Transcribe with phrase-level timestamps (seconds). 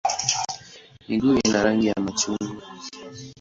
[1.09, 2.61] Miguu ina rangi ya machungwa.